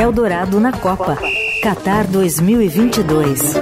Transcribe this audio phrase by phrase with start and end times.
[0.00, 1.18] Eldorado na Copa.
[1.60, 3.54] Qatar 2022.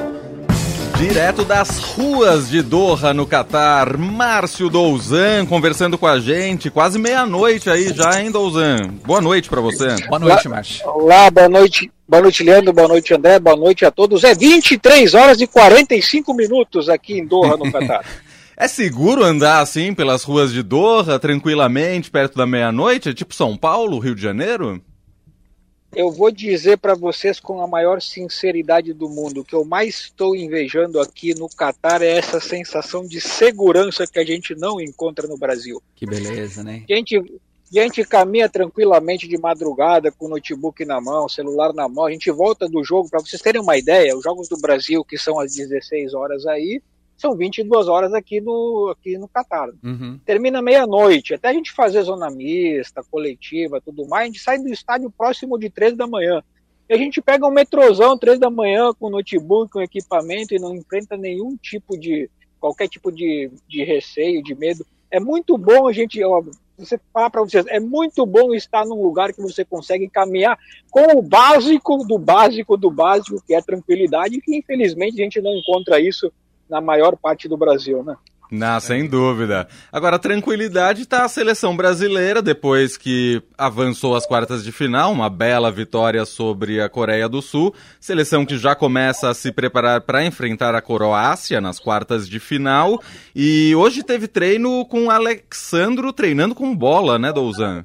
[0.99, 7.71] Direto das ruas de Doha, no Catar, Márcio Douzan conversando com a gente, quase meia-noite
[7.71, 8.77] aí já, hein, Douzan?
[9.03, 9.97] Boa noite para você.
[10.09, 10.87] Boa noite, Márcio.
[10.87, 11.91] Olá, boa noite.
[12.07, 12.73] Boa noite, Leandro.
[12.75, 13.39] Boa noite, André.
[13.39, 14.23] Boa noite a todos.
[14.23, 18.05] É 23 horas e 45 minutos aqui em Doha, no Catar.
[18.55, 23.09] é seguro andar assim pelas ruas de Doha, tranquilamente, perto da meia-noite?
[23.09, 24.83] É tipo São Paulo, Rio de Janeiro?
[25.97, 29.95] Eu vou dizer para vocês com a maior sinceridade do mundo, o que eu mais
[30.03, 35.27] estou invejando aqui no Catar é essa sensação de segurança que a gente não encontra
[35.27, 35.83] no Brasil.
[35.95, 36.85] Que beleza, né?
[36.89, 41.89] A gente, a gente caminha tranquilamente de madrugada com o notebook na mão, celular na
[41.89, 45.03] mão, a gente volta do jogo, para vocês terem uma ideia, os jogos do Brasil,
[45.03, 46.83] que são às 16 horas aí,
[47.17, 49.69] são 22 horas aqui no, aqui no Catar.
[49.83, 50.19] Uhum.
[50.25, 54.69] Termina meia-noite, até a gente fazer zona mista, coletiva, tudo mais, a gente sai do
[54.69, 56.43] estádio próximo de 3 da manhã.
[56.89, 60.75] E a gente pega um metrozão 3 da manhã com notebook, com equipamento e não
[60.75, 64.85] enfrenta nenhum tipo de, qualquer tipo de, de receio, de medo.
[65.11, 66.43] É muito bom a gente, ó,
[66.77, 70.59] você falar para vocês, é muito bom estar num lugar que você consegue caminhar
[70.91, 75.55] com o básico do básico do básico, que é tranquilidade, que infelizmente a gente não
[75.57, 76.31] encontra isso
[76.69, 78.17] na maior parte do Brasil, né?
[78.51, 79.67] Não, sem dúvida.
[79.91, 85.71] Agora, tranquilidade está a seleção brasileira, depois que avançou às quartas de final, uma bela
[85.71, 87.75] vitória sobre a Coreia do Sul.
[88.01, 93.03] Seleção que já começa a se preparar para enfrentar a Croácia nas quartas de final.
[93.35, 97.85] E hoje teve treino com o Alexandro treinando com bola, né, Douzan?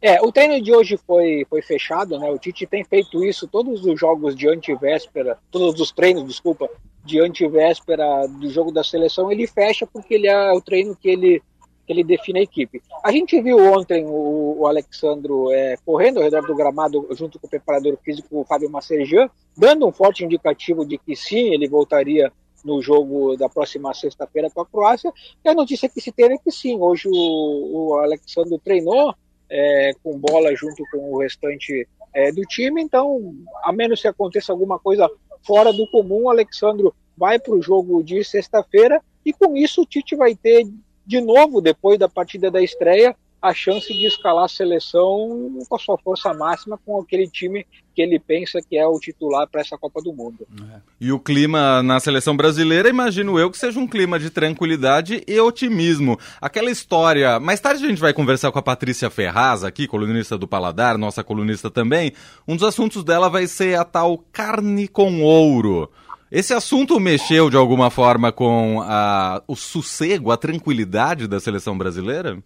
[0.00, 2.30] É, o treino de hoje foi, foi fechado, né?
[2.30, 6.68] O Tite tem feito isso todos os jogos de antivéspera, todos os treinos, desculpa,
[7.06, 11.42] de antivéspera do jogo da seleção, ele fecha porque ele é o treino que ele,
[11.86, 12.82] que ele define a equipe.
[13.02, 17.46] A gente viu ontem o, o Alexandro é, correndo ao redor do gramado junto com
[17.46, 22.30] o preparador físico Fábio Macerjan, dando um forte indicativo de que sim, ele voltaria
[22.64, 25.12] no jogo da próxima sexta-feira com a Croácia.
[25.44, 27.12] E a notícia que se tem é que sim, hoje o,
[27.90, 29.14] o Alexandre treinou
[29.48, 34.50] é, com bola junto com o restante é, do time, então, a menos que aconteça
[34.50, 35.08] alguma coisa
[35.46, 39.86] fora do comum, o Alexandro vai para o jogo de sexta-feira e com isso o
[39.86, 40.66] Tite vai ter
[41.06, 45.78] de novo, depois da partida da estreia, a chance de escalar a seleção com a
[45.78, 47.64] sua força máxima, com aquele time
[47.94, 50.46] que ele pensa que é o titular para essa Copa do Mundo.
[50.74, 50.80] É.
[51.00, 55.40] E o clima na seleção brasileira, imagino eu que seja um clima de tranquilidade e
[55.40, 56.18] otimismo.
[56.40, 57.38] Aquela história.
[57.38, 61.22] Mais tarde a gente vai conversar com a Patrícia Ferraz, aqui, colunista do Paladar, nossa
[61.22, 62.12] colunista também.
[62.46, 65.88] Um dos assuntos dela vai ser a tal carne com ouro.
[66.30, 72.42] Esse assunto mexeu de alguma forma com a, o sossego, a tranquilidade da seleção brasileira?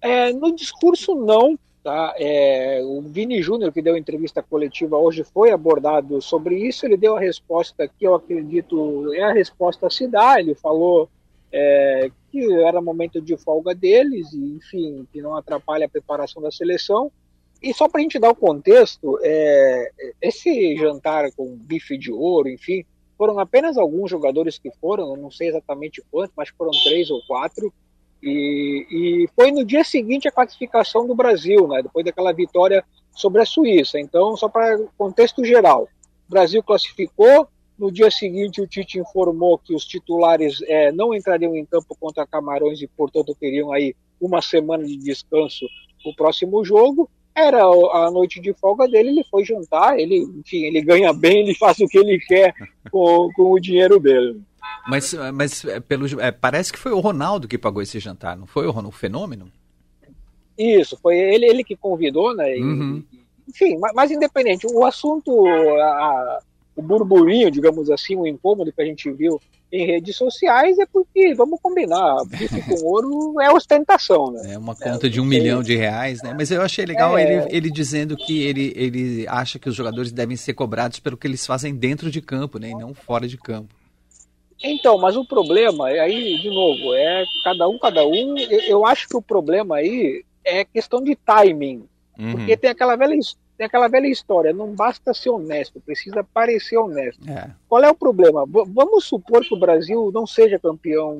[0.00, 1.58] É, no discurso, não.
[1.82, 2.14] Tá?
[2.18, 6.84] É, o Vini Júnior, que deu entrevista coletiva hoje, foi abordado sobre isso.
[6.84, 10.40] Ele deu a resposta que eu acredito é a resposta a se dar.
[10.40, 11.08] Ele falou
[11.52, 16.50] é, que era momento de folga deles, e enfim, que não atrapalha a preparação da
[16.50, 17.10] seleção.
[17.62, 19.90] E só para a gente dar o contexto, é,
[20.20, 22.84] esse jantar com bife de ouro, enfim,
[23.16, 27.72] foram apenas alguns jogadores que foram, não sei exatamente quantos, mas foram três ou quatro.
[28.22, 33.42] E, e, foi no dia seguinte a classificação do Brasil, né, depois daquela vitória sobre
[33.42, 33.98] a Suíça.
[33.98, 35.88] Então, só para contexto geral,
[36.28, 37.48] o Brasil classificou.
[37.78, 42.26] No dia seguinte, o Tite informou que os titulares é, não entrariam em campo contra
[42.26, 45.66] Camarões e, portanto, teriam aí uma semana de descanso
[46.04, 47.10] no próximo jogo.
[47.34, 51.54] Era a noite de folga dele, ele foi jantar, ele, enfim, ele ganha bem, ele
[51.54, 52.54] faz o que ele quer
[52.90, 54.40] com, com o dinheiro dele.
[54.88, 58.46] Mas, mas é, pelo, é, parece que foi o Ronaldo que pagou esse jantar, não
[58.46, 59.50] foi o, o fenômeno?
[60.56, 62.56] Isso, foi ele, ele que convidou, né?
[62.56, 63.02] E, uhum.
[63.48, 66.40] Enfim, mas, mas, independente, o assunto, a,
[66.74, 69.40] o burburinho, digamos assim, o incômodo que a gente viu
[69.72, 74.54] em redes sociais é porque, vamos combinar, bife com ouro é ostentação, né?
[74.54, 76.34] É uma conta é, de um milhão de reais, né?
[76.36, 77.22] Mas eu achei legal é...
[77.22, 81.26] ele, ele dizendo que ele, ele acha que os jogadores devem ser cobrados pelo que
[81.26, 82.70] eles fazem dentro de campo, né?
[82.70, 83.74] E não fora de campo.
[84.66, 88.36] Então, mas o problema, aí, de novo, é cada um, cada um.
[88.38, 91.84] Eu, acho que o problema aí é questão de timing.
[92.18, 92.32] Uhum.
[92.32, 93.16] Porque tem aquela velha
[93.56, 97.28] tem aquela velha história, não basta ser honesto, precisa parecer honesto.
[97.28, 97.50] É.
[97.66, 98.44] Qual é o problema?
[98.46, 101.18] Vamos supor que o Brasil não seja campeão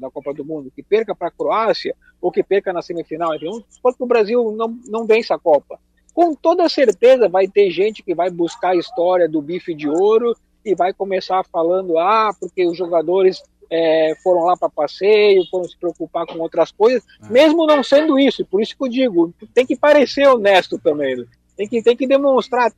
[0.00, 3.34] da Copa do Mundo, que perca para a Croácia ou que perca na semifinal.
[3.34, 5.78] Então, vamos supor que o Brasil não, não vence a Copa.
[6.14, 10.34] Com toda certeza vai ter gente que vai buscar a história do bife de ouro
[10.64, 15.76] e vai começar falando, ah, porque os jogadores é, foram lá para passeio, foram se
[15.76, 17.32] preocupar com outras coisas, é.
[17.32, 18.44] mesmo não sendo isso.
[18.44, 21.16] Por isso que eu digo, tem que parecer honesto também.
[21.16, 21.24] Né?
[21.56, 22.72] Tem que, tem que demonstrar.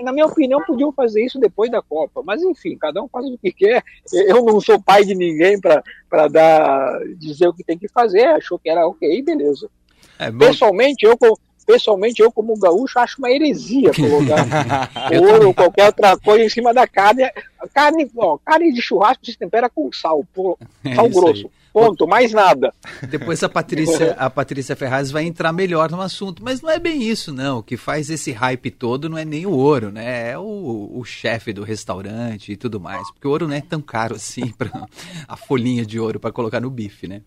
[0.00, 2.22] Na minha opinião, podiam fazer isso depois da Copa.
[2.24, 3.84] Mas, enfim, cada um faz o que quer.
[4.12, 8.24] Eu não sou pai de ninguém para dar dizer o que tem que fazer.
[8.24, 9.70] Achou que era ok, beleza.
[10.18, 11.16] É, Pessoalmente, eu,
[11.64, 16.72] pessoalmente, eu como gaúcho acho uma heresia colocar ouro ou qualquer outra coisa em cima
[16.72, 17.28] da carne.
[17.72, 21.46] Carne, ó, carne de churrasco se tempera com sal, sal é grosso.
[21.46, 21.62] Aí.
[21.72, 22.72] Ponto, mais nada.
[23.08, 27.02] Depois a Patrícia, a Patrícia Ferraz vai entrar melhor no assunto, mas não é bem
[27.02, 27.58] isso, não.
[27.58, 30.32] O que faz esse hype todo não é nem o ouro, né?
[30.32, 33.10] É o, o chefe do restaurante e tudo mais.
[33.12, 34.86] Porque o ouro não é tão caro assim para
[35.26, 37.22] a folhinha de ouro para colocar no bife, né?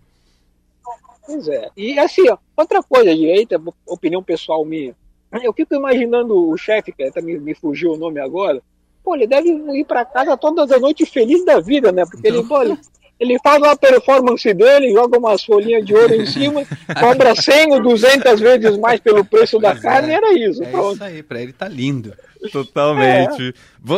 [1.26, 1.70] Pois é.
[1.76, 4.96] E assim, ó, outra coisa, direita, opinião pessoal minha.
[5.44, 8.62] Eu fico imaginando o chefe, que até me, me fugiu o nome agora,
[9.04, 12.06] pô, ele deve ir para casa todas as noites feliz da vida, né?
[12.06, 12.78] Porque ele, pô, ele,
[13.20, 16.64] ele faz a performance dele, joga umas folhinhas de ouro em cima,
[17.00, 20.64] cobra 100 ou 200 vezes mais pelo preço da pois carne, é, era isso.
[20.64, 20.96] É pronto.
[20.96, 22.14] isso aí, pra ele tá lindo.
[22.52, 23.50] Totalmente.
[23.50, 23.54] É.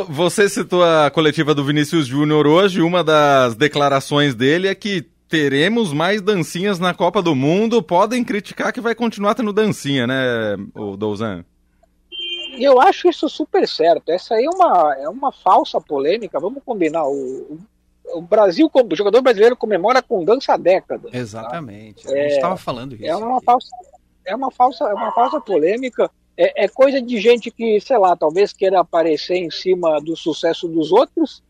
[0.09, 5.93] Você citou a coletiva do Vinícius Júnior hoje, uma das declarações dele é que teremos
[5.93, 7.83] mais dancinhas na Copa do Mundo.
[7.83, 11.43] Podem criticar que vai continuar tendo dancinha, né, o Douzan?
[12.57, 14.09] Eu acho isso super certo.
[14.09, 16.39] Essa aí é uma, é uma falsa polêmica.
[16.39, 17.05] Vamos combinar.
[17.05, 17.59] O,
[18.13, 21.13] o Brasil, o jogador brasileiro comemora com dança há décadas.
[21.13, 22.03] Exatamente.
[22.05, 22.13] Tá?
[22.13, 23.05] A gente estava é, falando isso.
[23.05, 23.69] É uma falsa,
[24.25, 26.09] é uma falsa, é uma falsa polêmica.
[26.35, 30.67] É, é, coisa de gente que, sei lá, talvez queira aparecer em cima do sucesso
[30.67, 31.43] dos outros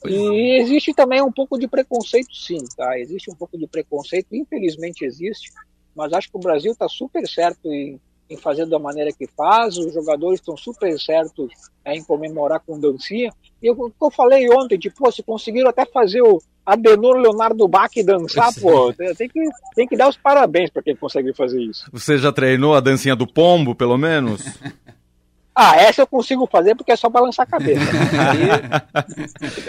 [0.00, 0.60] Pois e é.
[0.60, 2.98] existe também um pouco de preconceito, sim, tá?
[2.98, 5.50] Existe um pouco de preconceito, infelizmente existe,
[5.94, 9.76] mas acho que o Brasil está super certo em, em, fazer da maneira que faz,
[9.76, 11.52] os jogadores estão super certos
[11.84, 13.30] é, em comemorar com dancinha.
[13.62, 18.54] E eu, eu falei ontem, tipo, se conseguiram até fazer o Adenor Leonardo Bach dançar,
[18.54, 19.40] pô, tem que,
[19.74, 21.90] tem que dar os parabéns para quem consegue fazer isso.
[21.92, 24.42] Você já treinou a dancinha do pombo, pelo menos?
[25.62, 27.82] Ah, essa eu consigo fazer porque é só balançar a cabeça.
[28.30, 28.48] Aí,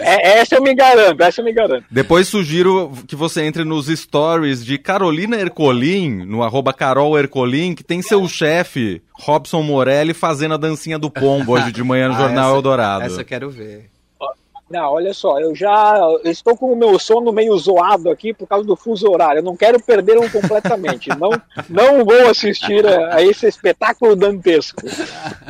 [0.00, 1.84] é, essa eu me garanto, essa eu me garanto.
[1.90, 7.84] Depois sugiro que você entre nos stories de Carolina Ercolim, no arroba Carol Ercolim, que
[7.84, 12.20] tem seu chefe, Robson Morelli, fazendo a dancinha do pombo hoje de manhã no ah,
[12.20, 13.04] Jornal essa, Eldorado.
[13.04, 13.91] Essa eu quero ver.
[14.72, 18.66] Não, olha só, eu já estou com o meu sono meio zoado aqui por causa
[18.66, 19.40] do fuso horário.
[19.40, 21.10] Eu não quero perdê-lo completamente.
[21.20, 21.30] não,
[21.68, 24.80] não vou assistir a, a esse espetáculo dantesco.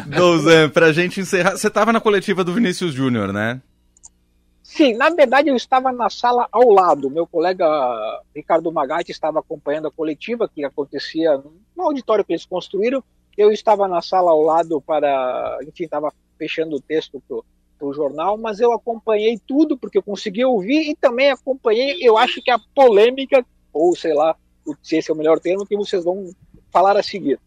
[0.06, 3.62] Douzan, pra gente encerrar, você estava na coletiva do Vinícius Júnior, né?
[4.60, 7.08] Sim, na verdade eu estava na sala ao lado.
[7.08, 7.64] Meu colega
[8.34, 11.40] Ricardo Magatti estava acompanhando a coletiva que acontecia
[11.76, 13.04] no auditório que eles construíram.
[13.38, 17.44] Eu estava na sala ao lado para, enfim, estava fechando o texto pro
[17.86, 22.42] o jornal, mas eu acompanhei tudo porque eu consegui ouvir e também acompanhei, eu acho
[22.42, 24.36] que a polêmica, ou sei lá,
[24.82, 26.30] se esse é o melhor termo, que vocês vão
[26.70, 27.38] falar a seguir.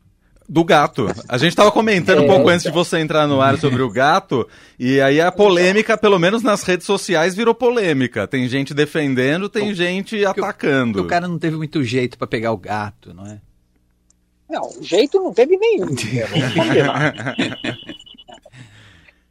[0.48, 1.08] Do gato.
[1.28, 4.48] A gente estava comentando um pouco antes de você entrar no ar sobre o gato,
[4.78, 8.28] e aí a polêmica, pelo menos nas redes sociais, virou polêmica.
[8.28, 11.02] Tem gente defendendo, tem gente atacando.
[11.02, 13.42] O, o cara não teve muito jeito para pegar o gato, não é?
[14.48, 15.88] Não, jeito não teve nenhum.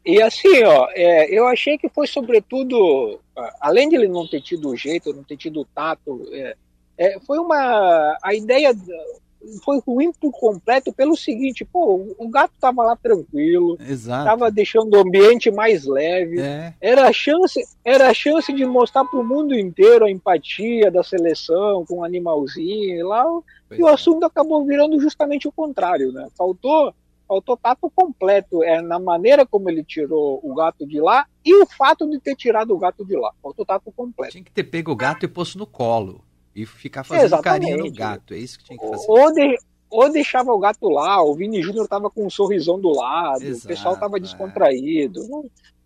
[0.04, 3.18] E assim, ó, é, eu achei que foi sobretudo,
[3.60, 6.56] além de ele não ter tido jeito, não ter tido tato, é,
[6.98, 8.16] é, foi uma.
[8.22, 8.74] A ideia
[9.62, 14.24] foi ruim por completo pelo seguinte, pô, o gato tava lá tranquilo, Exato.
[14.24, 16.72] tava deixando o ambiente mais leve, é.
[16.80, 21.02] era a chance, era a chance de mostrar para o mundo inteiro a empatia da
[21.02, 23.24] seleção com o animalzinho e lá,
[23.68, 23.92] pois e o é.
[23.92, 26.28] assunto acabou virando justamente o contrário, né?
[26.36, 26.94] Faltou
[27.26, 31.66] faltou tato completo é, na maneira como ele tirou o gato de lá e o
[31.66, 33.32] fato de ter tirado o gato de lá.
[33.42, 34.32] Faltou tato completo.
[34.32, 37.70] Tinha que ter pego o gato e posto no colo e ficar fazendo Exatamente.
[37.70, 38.34] carinho no gato.
[38.34, 39.06] É isso que tinha que fazer.
[39.08, 39.58] Ou, de,
[39.90, 43.64] ou deixava o gato lá, o Vini Júnior tava com um sorrisão do lado, Exato,
[43.64, 44.20] o pessoal tava é.
[44.20, 45.20] descontraído.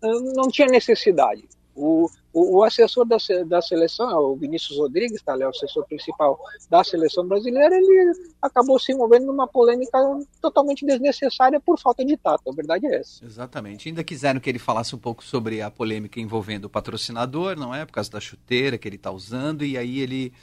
[0.01, 1.47] Não, não tinha necessidade.
[1.81, 3.15] O, o, o, assessor da,
[3.47, 6.37] da seleção, o Vinícius Rodrigues, tá, é o assessor principal
[6.69, 9.97] da seleção brasileira, ele acabou se envolvendo numa polêmica
[10.41, 12.49] totalmente desnecessária por falta de tato.
[12.49, 13.23] A verdade é essa.
[13.23, 13.87] Exatamente.
[13.87, 17.85] Ainda quiseram que ele falasse um pouco sobre a polêmica envolvendo o patrocinador, não é?
[17.85, 20.33] Por causa da chuteira que ele está usando, e aí ele.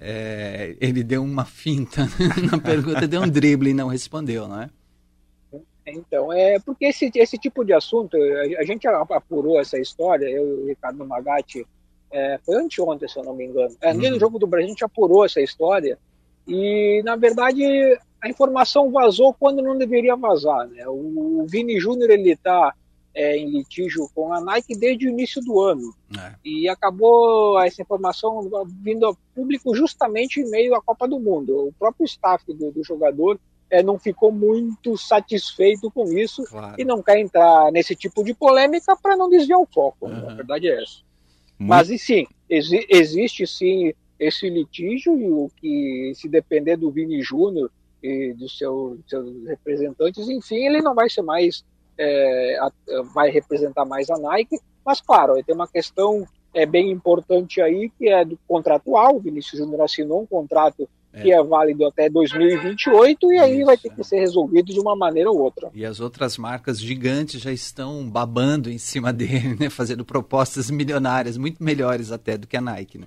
[0.00, 2.08] É, ele deu uma finta
[2.52, 4.70] na pergunta, deu um drible e não respondeu, não é?
[5.92, 10.46] Então, é porque esse, esse tipo de assunto, a, a gente apurou essa história, eu
[10.46, 11.66] e o Ricardo Magatti,
[12.10, 13.74] é, foi anteontem, se eu não me engano.
[13.80, 14.10] É, uhum.
[14.10, 15.98] No jogo do Brasil, a gente apurou essa história
[16.46, 17.62] e, na verdade,
[18.22, 20.66] a informação vazou quando não deveria vazar.
[20.68, 20.86] Né?
[20.88, 22.74] O, o Vini Júnior, ele está
[23.14, 25.94] é, em litígio com a Nike desde o início do ano.
[26.18, 26.34] É.
[26.44, 28.48] E acabou essa informação
[28.82, 31.68] vindo ao público justamente em meio à Copa do Mundo.
[31.68, 33.38] O próprio staff do, do jogador
[33.70, 36.74] é, não ficou muito satisfeito com isso claro.
[36.78, 40.06] e não quer entrar nesse tipo de polêmica para não desviar o foco.
[40.06, 40.30] Uhum.
[40.30, 41.00] A verdade é essa.
[41.58, 41.68] Muito...
[41.70, 47.22] Mas, e sim, exi existe sim esse litígio e o que, se depender do Vini
[47.22, 47.70] Júnior
[48.02, 51.64] e dos seu, seus representantes, enfim, ele não vai ser mais,
[51.96, 52.72] é, a,
[53.14, 58.08] vai representar mais a Nike, mas claro, tem uma questão é, bem importante aí, que
[58.08, 61.22] é do contratual, o Vinícius Júnior assinou um contrato é.
[61.22, 64.96] que é válido até 2028 e aí Isso, vai ter que ser resolvido de uma
[64.96, 65.70] maneira ou outra.
[65.74, 71.36] E as outras marcas gigantes já estão babando em cima dele, né, fazendo propostas milionárias,
[71.36, 73.06] muito melhores até do que a Nike, né?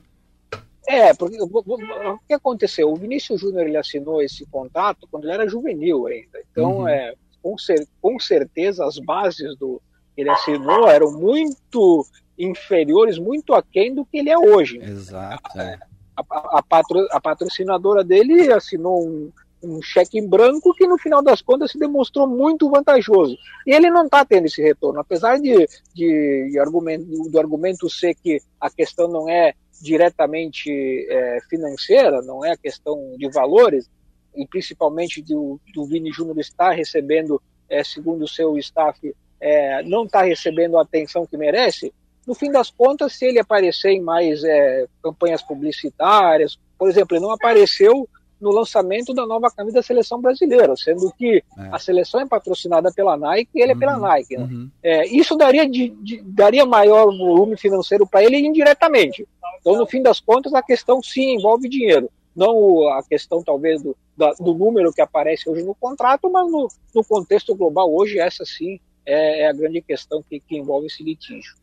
[0.88, 2.92] É, porque o que aconteceu?
[2.92, 6.42] O Vinícius Júnior ele assinou esse contrato quando ele era juvenil ainda.
[6.52, 6.88] Então, uhum.
[6.88, 9.82] é, com, cer com certeza, as bases do
[10.14, 12.06] que ele assinou eram muito
[12.38, 14.80] inferiores, muito aquém do que ele é hoje.
[14.80, 15.60] Exato.
[15.60, 15.80] É.
[16.30, 19.32] A, patro, a, patrocinadora dele assinou um,
[19.64, 23.38] um cheque em branco que no final das contas se demonstrou muito vantajoso.
[23.66, 28.16] E ele não está tendo esse retorno, apesar de, de, de argumento, do argumento ser
[28.16, 30.70] que a questão não é diretamente
[31.10, 33.90] é, financeira, não é a questão de valores,
[34.36, 40.06] e principalmente do, do Vini Júnior estar recebendo, é, segundo o seu staff, é, não
[40.06, 41.92] está recebendo a atenção que merece,
[42.26, 47.24] no fim das contas, se ele aparecer em mais é, campanhas publicitárias, por exemplo, ele
[47.24, 48.08] não apareceu
[48.42, 51.44] no lançamento da nova camisa da seleção brasileira, sendo que é.
[51.72, 54.38] a seleção é patrocinada pela Nike e ele uhum, é pela uhum, Nike.
[54.38, 54.44] Né?
[54.44, 54.70] Uhum.
[54.82, 59.28] É, isso daria, de, de, daria maior volume financeiro para ele indiretamente.
[59.60, 62.10] Então, no fim das contas, a questão sim envolve dinheiro.
[62.36, 66.68] Não a questão, talvez, do, da, do número que aparece hoje no contrato, mas no,
[66.96, 71.04] no contexto global, hoje, essa sim é, é a grande questão que, que envolve esse
[71.04, 71.54] litígio.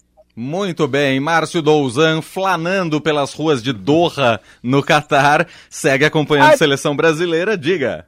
[0.41, 6.95] Muito bem, Márcio Douzan flanando pelas ruas de Doha, no Catar, segue acompanhando a seleção
[6.95, 8.07] brasileira, diga.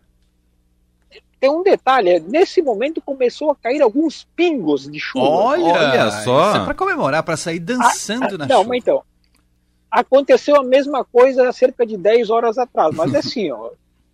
[1.40, 5.26] Tem um detalhe, nesse momento começou a cair alguns pingos de chuva.
[5.26, 6.50] Olha, Olha só.
[6.50, 8.68] Isso é para comemorar, para sair dançando ah, na não, chuva.
[8.68, 9.02] Não, então,
[9.90, 13.70] aconteceu a mesma coisa há cerca de 10 horas atrás, mas é assim, ó,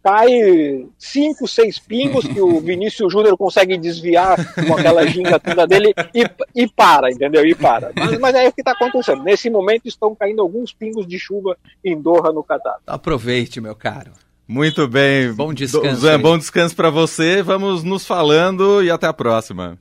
[0.07, 5.93] cai cinco, seis pingos que o Vinícius Júnior consegue desviar com aquela ginga toda dele
[6.15, 7.45] e, e para, entendeu?
[7.45, 7.91] E para.
[7.97, 9.25] Mas, mas é o que está acontecendo.
[9.25, 12.77] Nesse momento estão caindo alguns pingos de chuva em Doha, no Catar.
[12.87, 14.13] Aproveite, meu caro.
[14.47, 15.33] Muito bem.
[15.33, 16.03] Bom descanso.
[16.03, 17.43] Zé, bom descanso para você.
[17.43, 19.77] Vamos nos falando e até a próxima.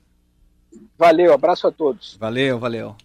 [0.98, 2.16] Valeu, abraço a todos.
[2.18, 2.96] Valeu, valeu.